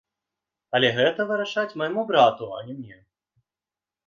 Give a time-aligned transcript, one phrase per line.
[0.79, 2.97] Але гэта вырашаць майму брату, а не мне.